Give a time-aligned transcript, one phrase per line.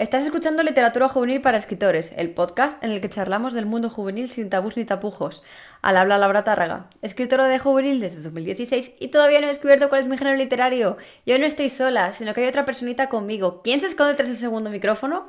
[0.00, 4.30] Estás escuchando Literatura Juvenil para Escritores, el podcast en el que charlamos del mundo juvenil
[4.30, 5.42] sin tabús ni tapujos.
[5.82, 10.00] Al habla Laura Tárraga, escritora de juvenil desde 2016 y todavía no he descubierto cuál
[10.00, 10.96] es mi género literario.
[11.26, 13.60] Yo no estoy sola, sino que hay otra personita conmigo.
[13.62, 15.28] ¿Quién se esconde tras el segundo micrófono?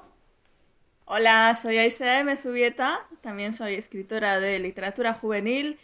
[1.03, 2.37] Hola, soy Aisea M.
[2.37, 5.79] Zubieta, también soy escritora de literatura juvenil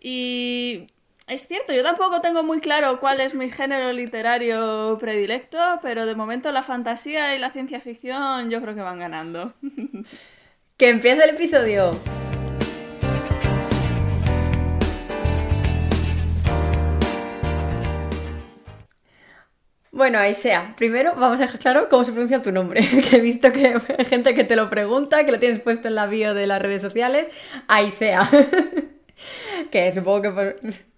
[0.00, 0.86] y
[1.26, 6.14] es cierto, yo tampoco tengo muy claro cuál es mi género literario predilecto, pero de
[6.14, 9.54] momento la fantasía y la ciencia ficción yo creo que van ganando.
[10.76, 11.92] ¡Que empiece el episodio!
[19.92, 23.52] Bueno, Aisea, primero vamos a dejar claro cómo se pronuncia tu nombre, que he visto
[23.52, 26.46] que hay gente que te lo pregunta, que lo tienes puesto en la bio de
[26.46, 27.28] las redes sociales,
[27.68, 28.28] Aisea.
[29.70, 30.91] que supongo que por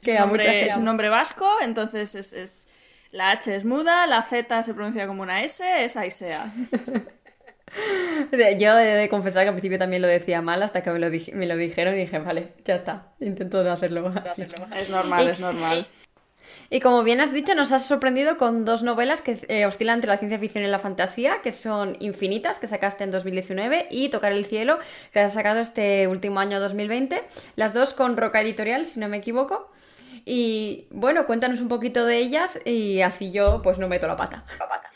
[0.00, 2.66] que es un nombre vasco, entonces es,
[3.10, 6.52] la H es muda, la Z se pronuncia como una S, es Aisea.
[8.58, 11.08] Yo he de confesar que al principio también lo decía mal hasta que me lo,
[11.34, 14.12] me lo dijeron y dije, vale, ya está, intento no hacerlo.
[14.76, 15.86] Es normal, es normal.
[16.72, 20.08] Y como bien has dicho, nos has sorprendido con dos novelas que eh, oscilan entre
[20.08, 24.32] la ciencia ficción y la fantasía, que son Infinitas, que sacaste en 2019, y Tocar
[24.32, 24.78] el cielo,
[25.12, 27.22] que has sacado este último año 2020.
[27.56, 29.68] Las dos con Roca Editorial, si no me equivoco.
[30.24, 34.44] Y bueno, cuéntanos un poquito de ellas y así yo pues no meto la pata.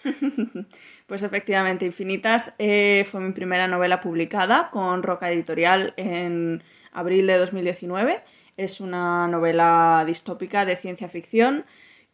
[1.07, 7.39] pues efectivamente, Infinitas eh, fue mi primera novela publicada con Roca Editorial en abril de
[7.39, 8.23] 2019.
[8.57, 11.65] Es una novela distópica de ciencia ficción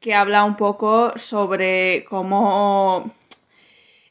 [0.01, 3.13] que habla un poco sobre cómo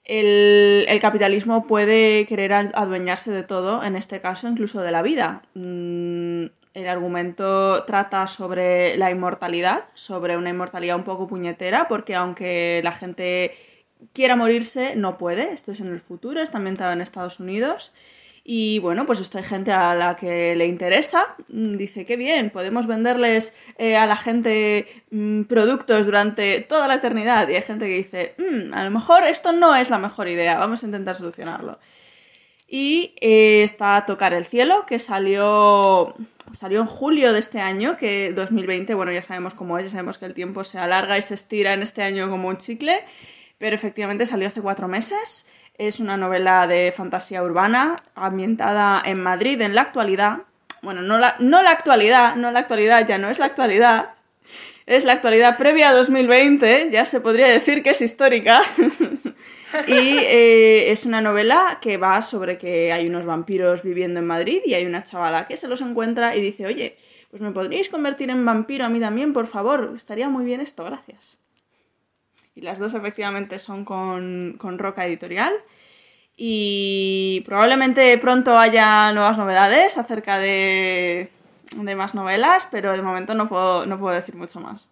[0.09, 5.44] el, capitalismo puede querer adueñarse de todo, en este caso incluso de la vida.
[6.80, 12.94] El argumento trata sobre la inmortalidad, sobre una inmortalidad un poco puñetera, porque aunque la
[12.94, 13.52] gente
[14.13, 15.52] quiera morirse, no puede.
[15.52, 17.91] Esto es en el futuro, está ambientado en Estados Unidos.
[18.45, 21.35] Y bueno, pues esto hay gente a la que le interesa.
[21.50, 26.96] Mm, dice, qué bien, podemos venderles eh, a la gente mm, productos durante toda la
[26.96, 27.50] eternidad.
[27.50, 30.57] Y hay gente que dice, mm, a lo mejor esto no es la mejor idea,
[30.57, 31.78] vamos a intentar solucionarlo.
[32.72, 36.13] Y eh, está Tocar el Cielo, que salió
[36.53, 40.18] salió en julio de este año, que 2020, bueno, ya sabemos cómo es, ya sabemos
[40.18, 43.03] que el tiempo se alarga y se estira en este año como un chicle,
[43.58, 45.47] pero efectivamente salió hace cuatro meses.
[45.78, 50.44] Es una novela de fantasía urbana ambientada en Madrid en la actualidad.
[50.81, 54.12] Bueno, no la, no la actualidad, no la actualidad, ya no es la actualidad.
[54.85, 58.62] Es la actualidad previa a 2020, ya se podría decir que es histórica.
[59.88, 64.62] Y eh, es una novela que va sobre que hay unos vampiros viviendo en Madrid
[64.66, 66.97] y hay una chavala que se los encuentra y dice, oye,
[67.30, 70.84] pues me podríais convertir en vampiro a mí también, por favor, estaría muy bien esto,
[70.84, 71.38] gracias.
[72.56, 75.53] Y las dos efectivamente son con, con Roca Editorial.
[76.35, 81.29] Y probablemente pronto haya nuevas novedades acerca de,
[81.75, 84.90] de más novelas, pero de momento no puedo, no puedo decir mucho más.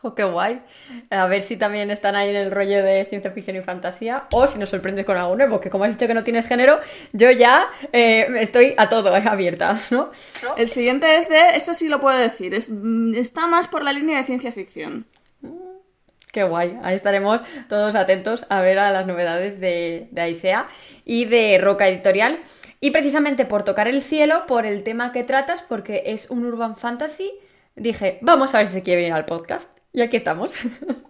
[0.02, 0.62] ¡Oh, qué guay!
[1.10, 4.46] A ver si también están ahí en el rollo de ciencia ficción y fantasía o
[4.46, 6.80] si nos sorprendes con algo nuevo, que como has dicho que no tienes género,
[7.12, 10.10] yo ya eh, estoy a todo eh, abierta, ¿no?
[10.56, 14.18] El siguiente es de, eso sí lo puedo decir, mm, está más por la línea
[14.18, 15.06] de ciencia ficción.
[15.42, 15.48] Mm,
[16.32, 20.68] qué guay, ahí estaremos todos atentos a ver a las novedades de, de Aisea
[21.04, 22.38] y de Roca Editorial.
[22.82, 26.78] Y precisamente por tocar el cielo, por el tema que tratas, porque es un urban
[26.78, 27.30] fantasy,
[27.76, 29.68] dije, vamos a ver si se quiere venir al podcast.
[29.92, 30.52] Y aquí estamos.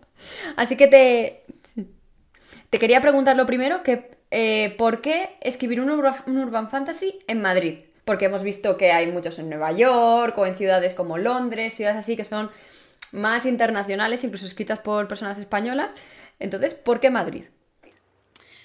[0.56, 1.44] Así que te,
[2.70, 7.80] te quería preguntar lo primero, que eh, ¿por qué escribir un, urban fantasy en Madrid?
[8.04, 11.98] Porque hemos visto que hay muchos en Nueva York o en ciudades como Londres, ciudades
[11.98, 12.50] así que son
[13.12, 15.92] más internacionales, incluso escritas por personas españolas.
[16.38, 17.46] Entonces, ¿por qué Madrid?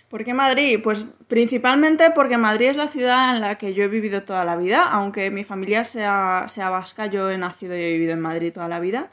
[0.07, 0.79] ¿Por qué Madrid?
[0.83, 4.55] Pues principalmente porque Madrid es la ciudad en la que yo he vivido toda la
[4.55, 8.53] vida, aunque mi familia sea, sea vasca, yo he nacido y he vivido en Madrid
[8.53, 9.09] toda la vida.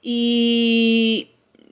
[0.00, 1.30] Y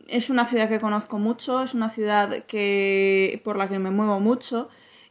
[0.09, 4.21] es una ciudad que conozco mucho, es una ciudad que, por la que me muevo
[4.21, 4.69] mucho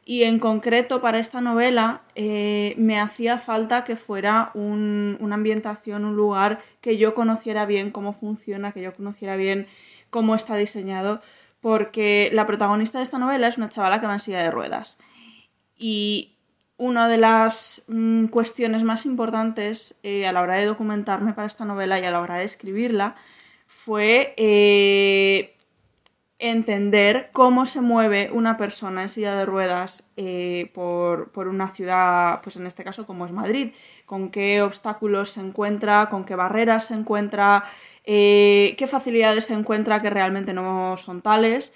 [0.07, 6.15] y en concreto para esta novela eh, me hacía falta que fuera una ambientación, un
[6.15, 9.65] lugar que yo conociera bien cómo funciona, que yo conociera bien
[10.11, 11.21] cómo está diseñado,
[11.59, 14.99] porque la protagonista de esta novela es una chavala que va en silla de ruedas.
[15.75, 16.34] Y
[16.77, 21.65] una de las mm, cuestiones más importantes eh, a la hora de documentarme para esta
[21.65, 23.15] novela y a la hora de escribirla
[23.65, 25.55] fue eh,
[26.37, 32.41] entender cómo se mueve una persona en silla de ruedas eh, por, por, una ciudad,
[32.43, 33.71] pues en este caso como es Madrid,
[34.05, 37.63] con qué obstáculos se encuentra, con qué barreras se encuentra,
[38.03, 41.73] qué facilidades se encuentra que realmente no son tales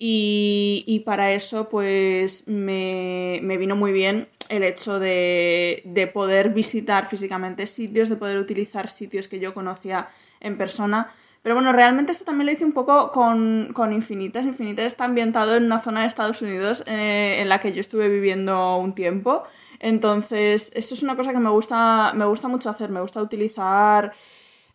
[0.00, 7.66] Y, para eso, pues me, vino muy bien el hecho de, de, poder visitar físicamente
[7.66, 10.08] sitios, de poder utilizar sitios que yo conocía
[10.40, 11.12] en persona.
[11.42, 14.44] Pero bueno, realmente esto también lo hice un poco con, con Infinitas.
[14.44, 18.08] Infinitas está ambientado en una zona de Estados Unidos eh, en la que yo estuve
[18.08, 19.44] viviendo un tiempo.
[19.80, 22.90] Entonces, esto es una cosa que me gusta, me gusta mucho hacer.
[22.90, 24.12] Me gusta utilizar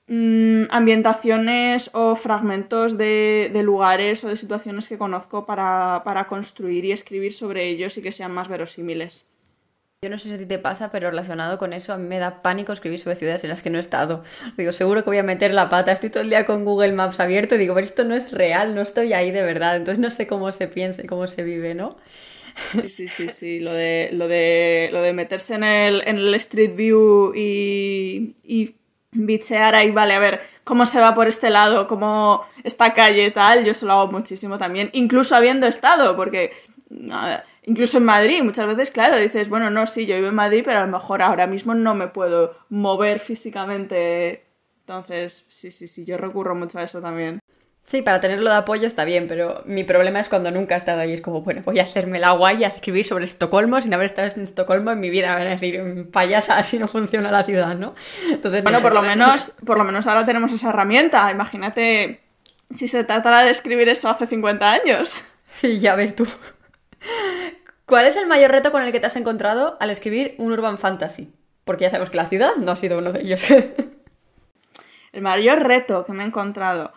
[0.08, 7.32] Mm, ambientaciones o fragmentos de, lugares o de situaciones que conozco para, construir y escribir
[7.32, 9.26] sobre ellos y que sean más verosímiles.
[10.02, 12.20] Yo no sé si a ti te pasa, pero relacionado con eso, a mí me
[12.20, 14.26] da pánico escribir sobre ciudades en las que no he estado.
[14.58, 15.94] Digo, seguro que voy a meter la pata.
[15.94, 18.76] Estoy todo el día con Google Maps abierto y digo, pero esto no es real,
[18.76, 19.78] no estoy ahí de verdad.
[19.78, 21.96] Entonces no sé cómo se piensa y cómo se vive, ¿no?
[22.88, 26.76] Sí, sí, sí, Lo de, lo de, lo de meterse en el, en el Street
[26.76, 28.76] View y, y
[29.13, 33.63] bichear ahí, vale, a ver cómo se va por este lado, cómo esta calle tal,
[33.63, 36.51] yo eso lo hago muchísimo también, incluso habiendo estado, porque
[37.65, 40.80] incluso en Madrid, muchas veces, claro, dices, bueno, no, sí, yo vivo en Madrid, pero
[40.80, 44.45] a lo mejor ahora mismo no me puedo mover físicamente.
[44.81, 47.39] Entonces, sí, sí, sí, yo recurro mucho a eso también.
[47.94, 51.01] Sí, para tenerlo de apoyo está bien, pero mi problema es cuando nunca he estado
[51.01, 51.13] ahí.
[51.13, 54.07] Es como, bueno, voy a hacerme la guay y a escribir sobre Estocolmo sin haber
[54.07, 55.38] estado en Estocolmo en mi vida.
[55.38, 57.94] a decir, payasa, así no funciona la ciudad, ¿no?
[58.31, 61.30] Entonces, bueno, por lo menos, por lo menos ahora tenemos esa herramienta.
[61.30, 62.22] Imagínate
[62.74, 65.24] si se tratara de escribir eso hace 50 años.
[65.62, 66.25] Sí, ya ves tú.
[67.86, 70.80] ¿Cuál es el mayor reto con el que te has encontrado al escribir un urban
[70.80, 71.31] fantasy?
[71.63, 73.42] Porque ya sabemos que la ciudad no ha sido uno de ellos.
[75.13, 76.92] el mayor reto que me he encontrado.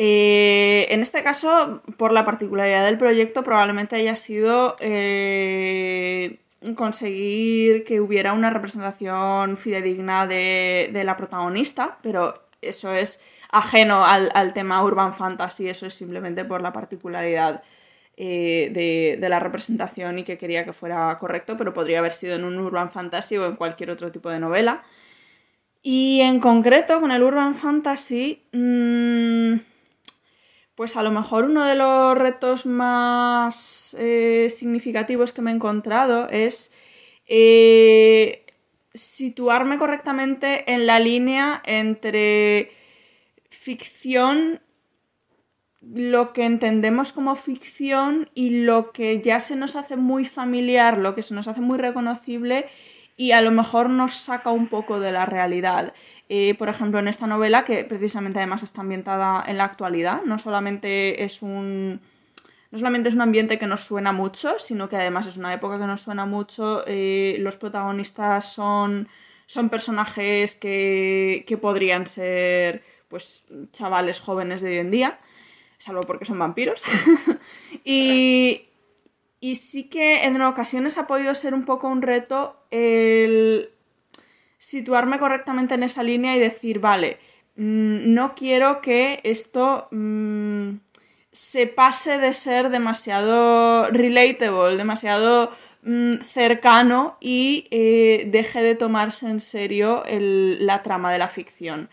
[0.00, 6.38] Eh, en este caso, por la particularidad del proyecto, probablemente haya sido eh,
[6.76, 14.84] conseguir que hubiera una representación fidedigna de, la protagonista, pero eso es ajeno al, tema
[14.84, 17.64] urban fantasy, eso es simplemente por la particularidad
[18.16, 22.44] eh, de, la representación y que quería que fuera correcto, pero podría haber sido en
[22.44, 24.84] un urban fantasy o en cualquier otro tipo de novela.
[25.82, 28.44] Y en concreto, con el urban fantasy...
[28.52, 29.67] Mmm,
[30.78, 36.28] pues a lo mejor uno de los retos más eh, significativos que me he encontrado
[36.28, 36.72] es
[37.26, 38.46] eh,
[38.94, 42.70] situarme correctamente en la línea entre
[43.50, 44.60] ficción,
[45.82, 51.16] lo que entendemos como ficción y lo que ya se nos hace muy familiar, lo
[51.16, 52.66] que se nos hace muy reconocible
[53.18, 55.92] y a lo mejor nos saca un poco de la realidad.
[56.28, 60.38] Eh, por ejemplo, en esta novela, que precisamente además está ambientada en la actualidad, no
[60.38, 62.00] solamente es un.
[62.70, 65.78] No solamente es un ambiente que nos suena mucho, sino que además es una época
[65.78, 66.84] que nos suena mucho.
[66.86, 69.08] Eh, los protagonistas son,
[69.46, 75.18] son personajes que, que podrían ser pues chavales jóvenes de hoy en día,
[75.78, 76.84] salvo porque son vampiros.
[79.40, 83.70] y sí que en ocasiones ha podido ser un poco un reto el
[84.58, 87.18] situarme correctamente en esa línea y decir, vale,
[87.56, 90.78] mm, no quiero que esto mm,
[91.32, 95.50] se pase de ser demasiado relatable, demasiado
[95.82, 101.90] mm, cercano y eh, deje de tomarse en serio la trama de la ficción.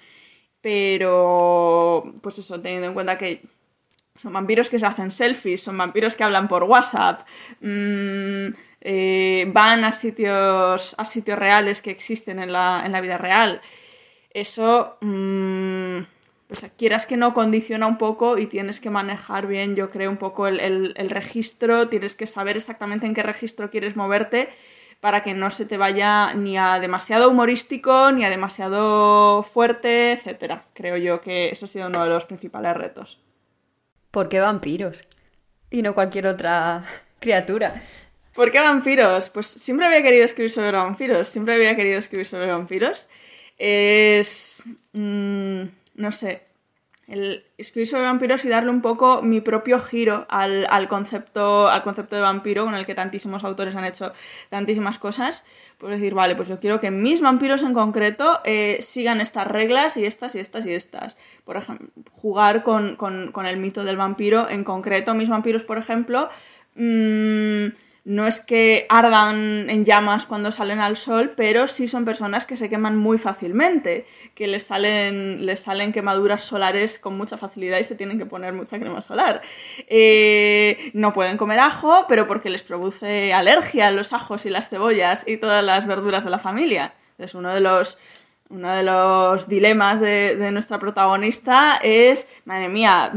[0.61, 3.43] Pero, pues eso, teniendo en cuenta que
[4.15, 7.27] son vampiros que se hacen selfies, son vampiros que hablan por WhatsApp,
[7.61, 13.61] eh, van a sitios, a sitios reales que existen en la, en la vida real.
[14.31, 15.99] Eso, mm,
[16.47, 20.17] pues quieras que no, condiciona un poco y tienes que manejar bien, yo creo, un
[20.17, 24.49] poco el, registro, tienes que saber exactamente en qué registro quieres moverte
[25.01, 30.61] para que no se te vaya ni a demasiado humorístico, ni a demasiado fuerte, etc.
[30.73, 33.19] Creo yo que eso ha sido uno de los principales retos.
[34.15, 35.01] ¿Por qué vampiros?
[35.69, 36.85] Y no cualquier otra
[37.19, 37.83] criatura.
[38.33, 39.29] ¿Por qué vampiros?
[39.29, 43.09] Pues siempre había querido escribir sobre vampiros, siempre había querido escribir sobre vampiros.
[43.57, 44.63] Es...
[44.93, 45.63] Mm,
[45.95, 46.43] no sé,
[47.07, 52.15] el escribir sobre vampiros y darle un poco mi propio giro al, concepto, al concepto
[52.15, 54.11] de vampiro con el que tantísimos autores han hecho
[54.49, 55.45] tantísimas cosas,
[55.77, 59.97] pues decir, vale, pues yo quiero que mis vampiros en concreto eh, sigan estas reglas
[59.97, 61.17] y estas y estas y estas.
[61.43, 62.97] Por ejemplo, jugar con,
[63.45, 65.13] el mito del vampiro en concreto.
[65.13, 66.29] Mis vampiros, por ejemplo,
[66.75, 67.67] mmm,
[68.05, 72.55] no es que ardan en llamas cuando salen al sol, pero sí son personas que
[72.55, 77.83] se queman muy fácilmente, que les salen, les salen quemaduras solares con mucha facilidad y
[77.83, 79.41] se tienen que poner mucha crema solar.
[79.87, 85.27] Eh, no pueden comer ajo, pero porque les produce alergia los ajos y las cebollas
[85.27, 86.93] y todas las verduras de la familia.
[87.17, 87.97] Es uno de los
[88.49, 93.11] uno de los dilemas de, nuestra protagonista es, madre mía,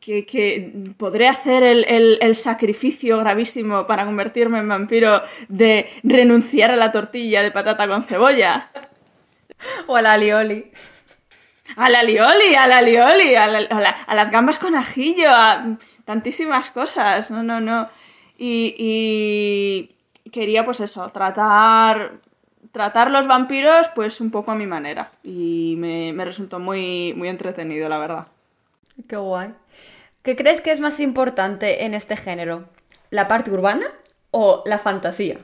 [0.00, 6.92] mm, que, podré hacer el, sacrificio gravísimo para convertirme en vampiro de renunciar a la
[6.92, 8.70] tortilla de patata con cebolla.
[9.86, 10.70] O a la alioli.
[11.76, 17.30] A la alioli, a la alioli, a, a, las gambas con ajillo, a tantísimas cosas.
[17.30, 17.88] No, no, no.
[18.38, 19.90] Y,
[20.32, 22.20] quería, pues eso, tratar,
[22.72, 25.10] tratar los vampiros, pues un poco a mi manera.
[25.22, 28.26] Y me, me resultó muy, muy entretenido, la verdad.
[29.08, 29.52] Qué guay.
[30.28, 32.68] ¿Qué crees que es más importante en este género?
[33.08, 33.90] ¿La parte urbana
[34.30, 35.38] o la fantasía?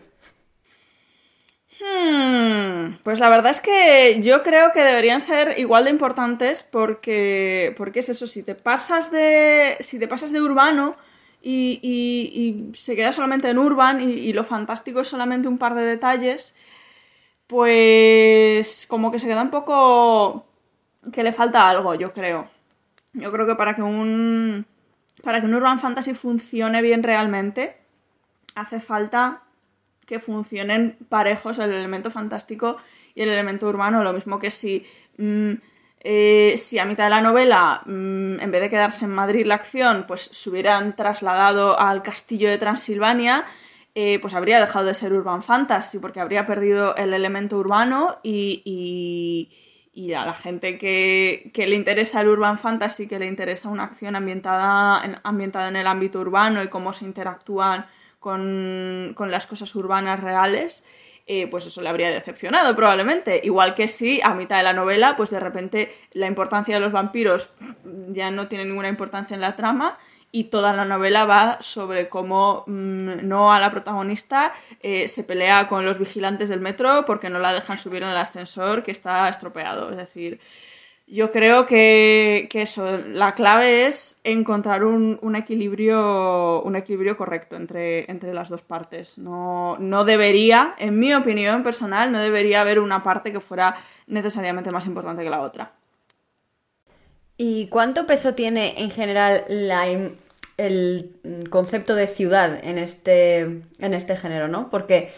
[1.80, 7.74] Hmm, pues la verdad es que yo creo que deberían ser igual de importantes porque,
[7.78, 10.96] porque es eso, si te pasas de, si te pasas de urbano
[11.40, 16.54] y, se queda solamente en urban y, lo fantástico es solamente un par de detalles,
[17.46, 20.44] pues como que se queda un poco
[21.10, 22.50] que le falta algo, yo creo.
[23.14, 24.66] Yo creo que para que un
[25.25, 27.76] para que un urban fantasy funcione bien realmente
[28.54, 29.43] hace falta
[30.07, 32.76] que funcionen parejos el elemento fantástico
[33.14, 34.85] y el elemento urbano, lo mismo que si
[35.16, 35.52] mm,
[36.07, 39.54] eh, si a mitad de la novela, mm, en vez de quedarse en Madrid la
[39.54, 43.47] acción, pues se hubieran trasladado al castillo de Transilvania,
[43.95, 48.61] eh, pues habría dejado de ser urban fantasy, porque habría perdido el elemento urbano y
[48.66, 49.49] y
[50.14, 55.04] a la gente que, le interesa el urban fantasy, que le interesa una acción ambientada
[55.04, 57.86] en, ambientada en el ámbito urbano y cómo se interactúan
[58.18, 60.84] con, las cosas urbanas reales,
[61.26, 63.40] eh, pues eso le habría decepcionado probablemente.
[63.44, 66.92] Igual que si a mitad de la novela, pues de repente la importancia de los
[66.92, 67.50] vampiros
[68.08, 69.98] ya no tiene ninguna importancia en la trama
[70.34, 75.68] y toda la novela va sobre cómo mm, no a la protagonista eh, se pelea
[75.68, 79.28] con los vigilantes del metro porque no la dejan subir en el ascensor que está
[79.28, 79.92] estropeado.
[79.92, 80.40] Es decir,
[81.06, 88.34] yo creo que, eso, la clave es encontrar un, equilibrio, un equilibrio correcto entre, entre
[88.34, 89.16] las dos partes.
[89.18, 93.76] No, no debería, en mi opinión personal, no debería haber una parte que fuera
[94.08, 95.74] necesariamente más importante que la otra.
[97.36, 99.86] ¿Y cuánto peso tiene en general la,
[100.56, 104.70] el concepto de ciudad en este, en este género, ¿no?
[104.70, 105.12] Porque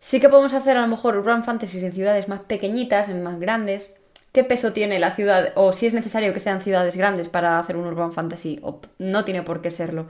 [0.00, 3.38] sí que podemos hacer a lo mejor urban fantasy en ciudades más pequeñitas, en más
[3.38, 3.92] grandes.
[4.32, 5.52] ¿Qué peso tiene la ciudad?
[5.56, 9.24] O si es necesario que sean ciudades grandes para hacer un urban fantasy, o no
[9.24, 10.08] tiene por qué serlo.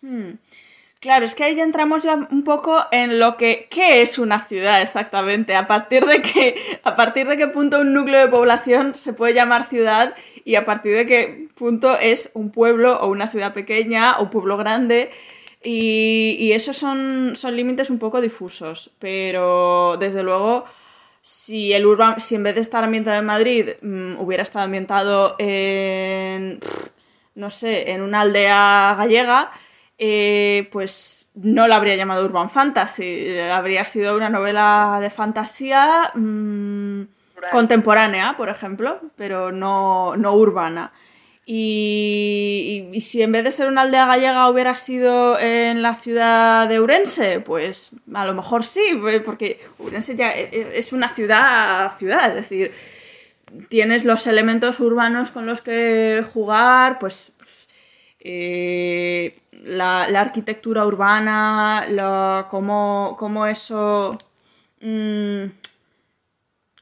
[0.00, 0.34] Hmm.
[1.06, 4.44] Claro, es que ahí ya entramos ya un poco en lo que qué es una
[4.44, 8.96] ciudad exactamente, a partir de qué a partir de qué punto un núcleo de población
[8.96, 13.28] se puede llamar ciudad y a partir de qué punto es un pueblo o una
[13.30, 15.10] ciudad pequeña o pueblo grande.
[15.62, 20.64] Y, esos son, son límites un poco difusos, pero desde luego
[21.20, 25.36] si el urban, si en vez de estar ambientado en Madrid mm, hubiera estado ambientado
[25.38, 26.58] en
[27.36, 29.52] no sé, en una aldea gallega,
[29.98, 37.02] eh, pues no la habría llamado Urban Fantasy, habría sido una novela de fantasía mm,
[37.50, 40.92] contemporánea, por ejemplo, pero no, urbana.
[41.48, 46.80] Y, si en vez de ser una aldea gallega hubiera sido en la ciudad de
[46.80, 52.34] Urense, pues a lo mejor sí, pues, porque Urense ya es una ciudad, ciudad, es
[52.34, 52.72] decir,
[53.68, 57.32] tienes los elementos urbanos con los que jugar, pues
[58.28, 61.86] eh, la, arquitectura urbana,
[62.50, 64.18] cómo, eso...
[64.80, 65.44] Mm,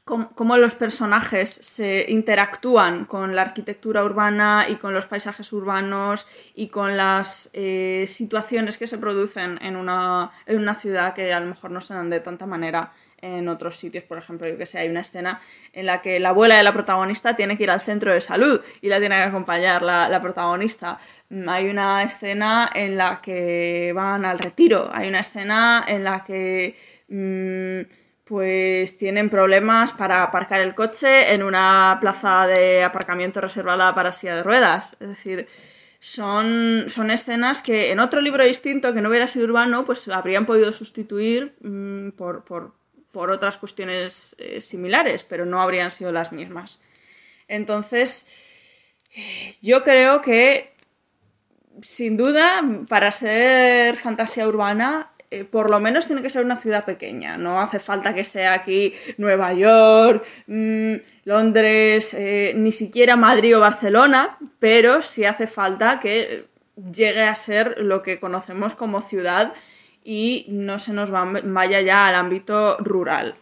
[0.03, 6.25] cómo, los personajes se interactúan con la arquitectura urbana y con los paisajes urbanos
[6.55, 11.39] y con las eh, situaciones que se producen en una, en una ciudad que a
[11.39, 12.91] lo mejor no se dan de tanta manera
[13.25, 15.39] en otros sitios, por ejemplo, yo que sé, hay una escena
[15.73, 18.61] en la que la abuela de la protagonista tiene que ir al centro de salud
[18.81, 20.97] y la tiene que acompañar la, protagonista.
[21.29, 26.23] Mm, hay una escena en la que van al retiro, hay una escena en la
[26.23, 26.75] que
[27.09, 27.91] mm,
[28.25, 34.35] pues tienen problemas para aparcar el coche en una plaza de aparcamiento reservada para silla
[34.35, 34.97] de ruedas.
[34.99, 35.47] Es decir,
[35.99, 40.45] son, son escenas que en otro libro distinto que no hubiera sido urbano, pues habrían
[40.45, 42.73] podido sustituir mm, por, por
[43.15, 46.81] por otras cuestiones eh, similares, pero no habrían sido las mismas.
[47.47, 48.27] Entonces,
[49.61, 50.73] yo creo que,
[51.81, 56.83] sin duda, para ser fantasía urbana, eh, por lo menos tiene que ser una ciudad
[56.83, 57.37] pequeña.
[57.37, 63.61] No hace falta que sea aquí Nueva York, mm, Londres, eh, ni siquiera Madrid o
[63.61, 69.53] Barcelona, pero sí hace falta que llegue a ser lo que conocemos como ciudad
[70.05, 73.35] y no se nos vaya ya al ámbito rural.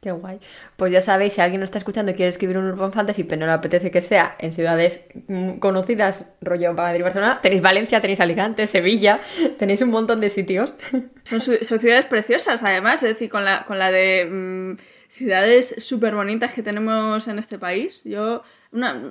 [0.00, 0.38] Qué guay.
[0.76, 3.40] Pues ya sabéis, si alguien nos está escuchando y quiere escribir un Urban Fantasy, pero
[3.40, 8.00] no le apetece que sea en ciudades mm, conocidas, rollo Madrid y Barcelona, tenéis Valencia,
[8.00, 9.20] tenéis Alicante, Sevilla,
[9.58, 10.74] tenéis un montón de sitios.
[11.24, 14.76] Son, ciudades preciosas, además, es decir, con la, con la de mm,
[15.08, 18.04] ciudades súper bonitas que tenemos en este país.
[18.04, 19.10] Yo, una,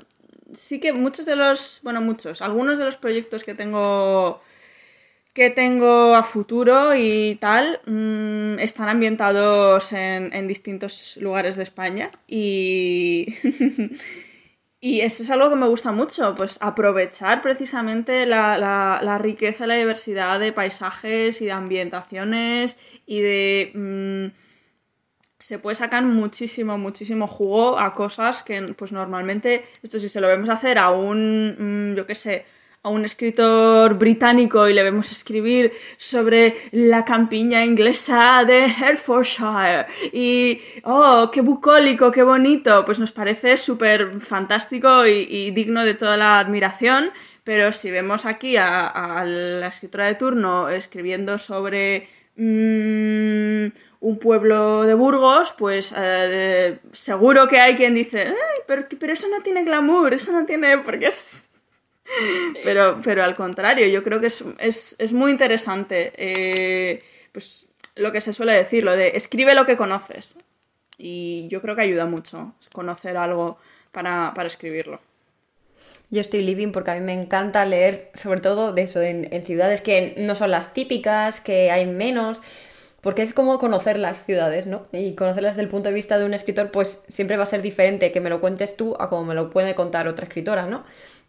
[0.53, 4.39] sí que muchos de los, bueno, muchos, algunos de los proyectos que tengo
[5.35, 13.35] que tengo a futuro y tal mm, están ambientados en, distintos lugares de España y,
[14.79, 19.75] y eso es algo que me gusta mucho, pues aprovechar precisamente la, riqueza y la
[19.75, 23.71] diversidad de paisajes y de ambientaciones y de...
[23.75, 24.45] Mm,
[25.37, 30.29] se puede sacar muchísimo, muchísimo jugo a cosas que pues normalmente, esto si se lo
[30.29, 32.45] vemos hacer a un, mm, yo qué sé,
[32.85, 39.87] a un escritor británico y le vemos escribir sobre la campiña inglesa de Hertfordshire.
[40.13, 46.15] Y, oh, qué bucólico, qué bonito, pues nos parece súper fantástico y, digno de toda
[46.15, 47.09] la admiración,
[47.43, 52.07] pero si vemos aquí a, la escritora de turno escribiendo sobre...
[52.37, 53.67] Mm,
[54.01, 58.35] un pueblo de Burgos, pues eh, seguro que hay quien dice,
[58.67, 61.49] pero, pero, eso no tiene glamour, eso no tiene, porque es,
[62.63, 68.33] pero, pero al contrario, yo creo que es, muy interesante eh, pues, lo que se
[68.33, 70.35] suele decir, lo de escribe lo que conoces.
[70.97, 73.57] Y yo creo que ayuda mucho conocer algo
[73.91, 74.99] para, escribirlo.
[76.09, 79.45] Yo estoy living porque a mí me encanta leer, sobre todo de eso, en, en,
[79.45, 82.39] ciudades que no son las típicas, que hay menos,
[83.01, 84.87] porque es como conocer las ciudades, ¿no?
[84.91, 87.61] Y conocerlas desde el punto de vista de un escritor, pues siempre va a ser
[87.61, 90.85] diferente que me lo cuentes tú a como me lo puede contar otra escritora, ¿no?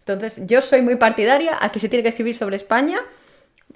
[0.07, 3.01] Entonces, yo soy muy partidaria a que se tiene que escribir sobre España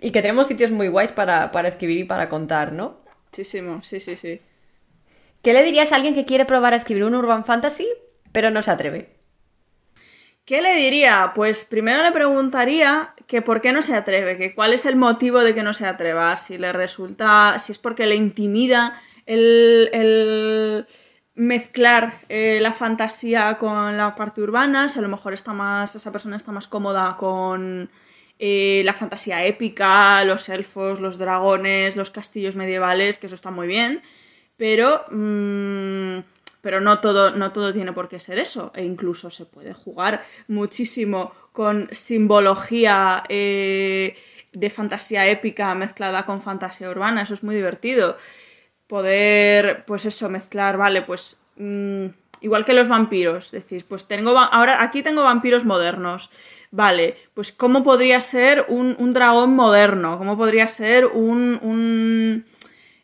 [0.00, 3.00] y que tenemos sitios muy guays para, escribir y para contar, ¿no?
[3.26, 4.40] Muchísimo, sí, sí, sí.
[5.42, 7.88] ¿Qué le dirías a alguien que quiere probar a escribir un urban fantasy,
[8.30, 9.08] pero no se atreve?
[10.44, 11.32] ¿Qué le diría?
[11.34, 15.40] Pues primero le preguntaría que por qué no se atreve, que cuál es el motivo
[15.40, 20.86] de que no se atreva, si le resulta, si es porque le intimida el
[21.40, 26.12] mezclar eh, la fantasía con la parte urbana, si a lo mejor está más, esa
[26.12, 27.88] persona está más cómoda con
[28.38, 33.66] eh, la fantasía épica, los elfos, los dragones, los castillos medievales, que eso está muy
[33.66, 34.02] bien,
[34.58, 36.18] pero, mm,
[36.60, 40.22] pero no, todo, no todo tiene por qué ser eso, e incluso se puede jugar
[40.46, 44.14] muchísimo con simbología eh,
[44.52, 48.18] de fantasía épica mezclada con fantasía urbana, eso es muy divertido
[48.90, 52.06] poder, pues eso, mezclar, vale, pues mm,
[52.40, 56.28] igual que los vampiros, decís, pues tengo, ahora aquí tengo vampiros modernos,
[56.72, 62.44] vale, pues cómo podría ser un, dragón moderno, cómo podría ser un, un,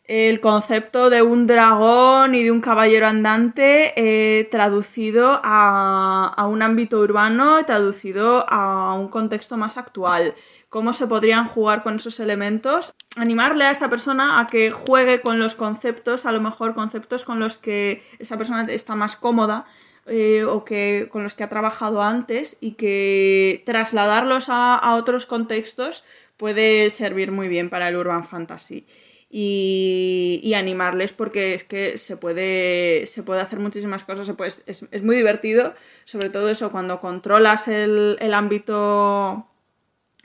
[0.03, 6.63] el concepto de un dragón y de un caballero andante eh, traducido a, a un
[6.63, 10.35] ámbito urbano, traducido a un contexto más actual
[10.69, 15.39] cómo se podrían jugar con esos elementos, animarle a esa persona a que juegue con
[15.39, 19.65] los conceptos, a lo mejor conceptos con los que esa persona está más cómoda
[20.05, 26.03] eh, o que con los que ha trabajado antes y que trasladarlos a, otros contextos
[26.35, 28.85] puede servir muy bien para el urban fantasy.
[29.29, 34.33] Y, animarles porque es que se puede, se puede hacer muchísimas cosas,
[34.65, 35.75] es, muy divertido,
[36.05, 39.45] sobre todo eso cuando controlas el, el ámbito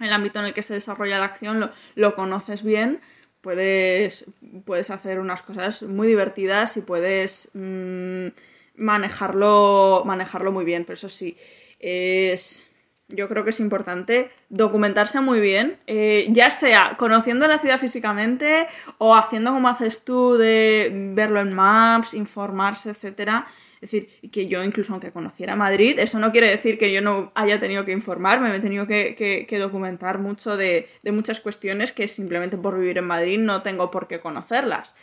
[0.04, 3.00] el ámbito en el que se desarrolla la acción lo, conoces bien,
[3.40, 4.26] puedes,
[4.64, 8.28] puedes, hacer unas cosas muy divertidas y puedes mm,
[8.76, 10.84] manejarlo, manejarlo muy bien.
[10.84, 11.36] Pero eso sí,
[11.78, 12.71] es,
[13.14, 18.66] yo creo que es importante documentarse muy bien, eh, ya sea conociendo la ciudad físicamente
[18.98, 23.46] o haciendo como haces tú de verlo en maps, informarse, etcétera
[23.82, 27.32] es decir, que yo incluso aunque conociera Madrid, eso no quiere decir que yo no
[27.34, 32.56] haya tenido que informarme, me he tenido que, documentar mucho de, muchas cuestiones que simplemente
[32.56, 34.94] por vivir en Madrid no tengo por qué conocerlas.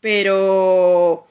[0.00, 1.26] Pero,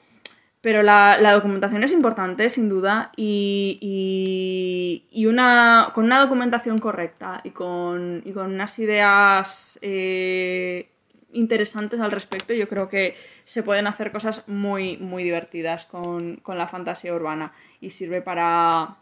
[0.62, 8.22] pero la, documentación es importante, sin duda, y, una, con una documentación correcta y con,
[8.32, 10.88] con unas ideas eh,
[11.32, 12.54] interesantes al respecto.
[12.54, 17.90] Yo creo que se pueden hacer cosas muy, muy divertidas con, la fantasía urbana y
[17.90, 18.98] sirve para,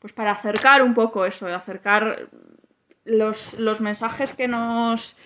[0.00, 2.28] pues para acercar un poco eso, acercar
[3.04, 5.16] los, mensajes que nos,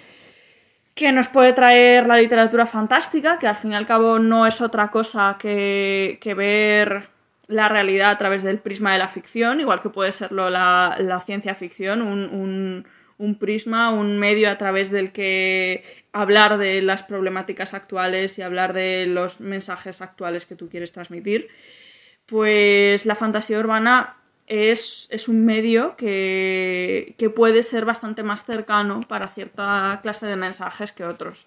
[1.01, 4.61] que nos puede traer la literatura fantástica, que al fin y al cabo no es
[4.61, 7.09] otra cosa que, ver
[7.47, 11.55] la realidad a través del prisma de la ficción, igual que puede serlo la, ciencia
[11.55, 18.43] ficción, un prisma, un medio a través del que hablar de las problemáticas actuales y
[18.43, 21.49] hablar de los mensajes actuales que tú quieres transmitir,
[22.27, 24.20] pues la fantasía urbana
[24.51, 31.05] es, un medio que, puede ser bastante más cercano para cierta clase de mensajes que
[31.05, 31.47] otros.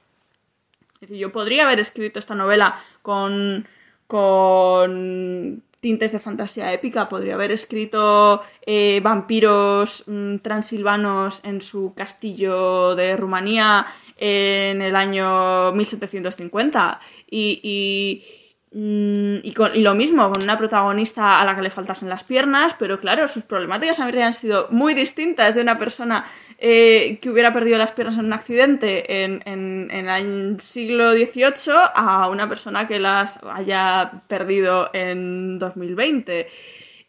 [0.95, 3.67] Es decir, yo podría haber escrito esta novela con,
[4.07, 7.09] con tintes de fantasía épica.
[7.09, 13.85] Podría haber escrito eh, vampiros mm, transilvanos en su castillo de Rumanía
[14.15, 17.01] en el año 1750.
[17.29, 18.42] y Mm,
[18.75, 22.75] y, con, y, lo mismo, con una protagonista a la que le faltasen las piernas,
[22.79, 26.25] pero claro, sus problemáticas habrían sido muy distintas de una persona
[26.57, 31.73] eh, que hubiera perdido las piernas en un accidente en, en, en, el siglo XVIII
[31.93, 36.47] a una persona que las haya perdido en 2020.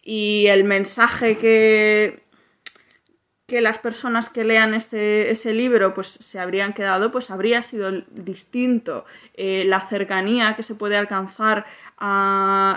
[0.02, 2.23] Y el mensaje que,
[3.46, 7.90] que las personas que lean este, ese libro pues se habrían quedado, pues habría sido
[8.10, 9.04] distinto.
[9.34, 11.66] Eh, la cercanía que se puede alcanzar,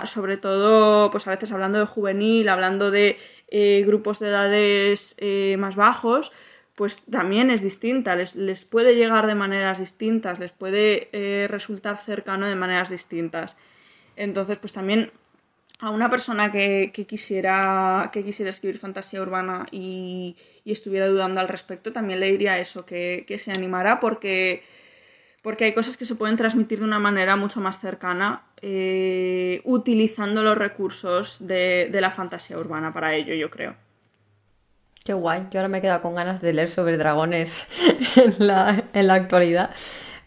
[0.04, 5.56] sobre todo, pues a veces hablando de juvenil, hablando de eh, grupos de edades eh,
[5.58, 6.32] más bajos,
[6.74, 11.08] pues también es distinta, les, les, puede llegar de maneras distintas, les puede
[11.48, 13.56] resultar cercano de maneras distintas.
[14.14, 15.10] Entonces, pues también
[15.80, 21.92] a una persona que, quisiera, que quisiera escribir fantasía urbana y, estuviera dudando al respecto,
[21.92, 24.62] también le diría eso, que, se animara porque,
[25.42, 30.42] porque hay cosas que se pueden transmitir de una manera mucho más cercana eh, utilizando
[30.42, 33.76] los recursos de, de la fantasía urbana para ello, yo creo.
[35.04, 37.66] Qué guay, yo ahora me he quedado con ganas de leer sobre dragones
[38.16, 39.70] en la, en la actualidad.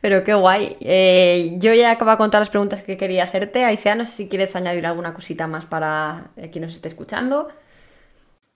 [0.01, 0.77] Pero qué guay.
[0.81, 3.63] Eh, yo ya acabo de contar las preguntas que quería hacerte.
[3.63, 7.49] Aisea, no sé si quieres añadir alguna cosita más para quien nos esté escuchando.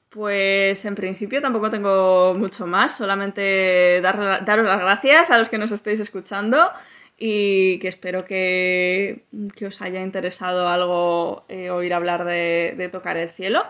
[0.09, 5.57] Pues en principio tampoco tengo mucho más, solamente dar, daros las gracias a los que
[5.57, 6.71] nos estéis escuchando
[7.17, 9.25] y que espero que,
[9.67, 13.63] os haya interesado algo eh, oír hablar de, tocar el cielo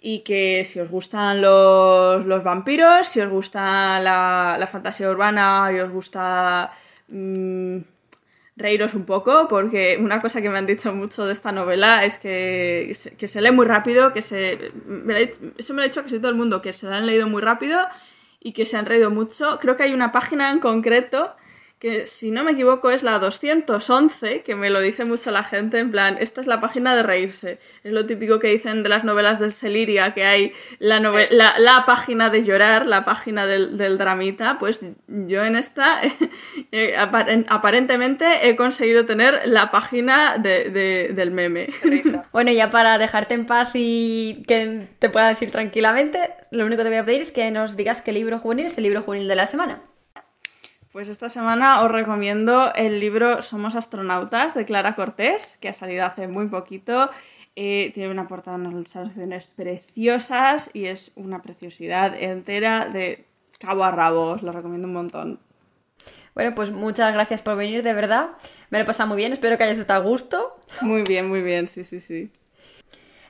[0.00, 5.80] y que si os gustan los, vampiros, si os gusta la, la fantasía urbana y
[5.80, 6.72] os gusta
[7.14, 7.78] mmm,
[8.56, 12.18] reíros un poco, porque una cosa que me han dicho mucho de esta novela es
[12.18, 14.72] que, que se lee muy rápido, que se...
[15.58, 17.42] eso me lo ha dicho casi todo el mundo, que se la han leído muy
[17.42, 17.80] rápido
[18.40, 19.58] y que se han reído mucho.
[19.60, 21.34] Creo que hay una página en concreto
[21.78, 25.78] que si no me equivoco es la 211, que me lo dice mucho la gente,
[25.78, 27.58] en plan, esta es la página de reírse.
[27.82, 32.30] Es lo típico que dicen de las novelas del Seliria, que hay la, la, página
[32.30, 36.00] de llorar, la página del, dramita, pues yo en esta
[36.72, 41.68] eh, aparentemente he conseguido tener la página del meme.
[42.32, 46.18] Bueno, ya para dejarte en paz y que te puedas ir tranquilamente,
[46.50, 48.78] lo único que te voy a pedir es que nos digas qué libro juvenil es
[48.78, 49.82] el libro juvenil de la semana.
[50.94, 56.04] Pues esta semana os recomiendo el libro Somos astronautas de Clara Cortés, que ha salido
[56.04, 57.10] hace muy poquito.
[57.56, 63.24] Eh, tiene una portada, unas ilustraciones preciosas y es una preciosidad entera de
[63.58, 64.34] cabo a rabo.
[64.34, 65.40] Os lo recomiendo un montón.
[66.32, 68.30] Bueno, pues muchas gracias por venir, de verdad.
[68.70, 70.60] Me lo he pasado muy bien, espero que hayas estado a gusto.
[70.80, 72.30] Muy bien, muy bien, sí, sí, sí.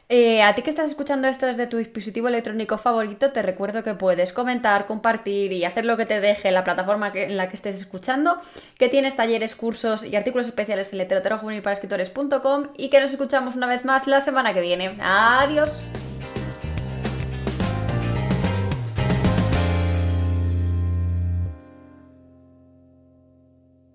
[0.09, 3.95] Eh, a ti que estás escuchando esto desde tu dispositivo electrónico favorito, te recuerdo que
[3.95, 7.77] puedes comentar, compartir y hacer lo que te deje la plataforma en la que estés
[7.77, 8.39] escuchando,
[8.79, 11.41] que tienes talleres, cursos y artículos especiales en literatura
[12.77, 14.97] y que nos escuchamos una vez más la semana que viene.
[15.01, 15.71] Adiós.